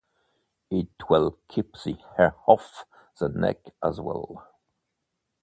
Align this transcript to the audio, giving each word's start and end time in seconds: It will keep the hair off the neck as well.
It 0.71 0.89
will 1.11 1.37
keep 1.47 1.73
the 1.73 1.95
hair 2.17 2.33
off 2.47 2.85
the 3.19 3.29
neck 3.29 3.59
as 3.83 3.99
well. 4.01 4.47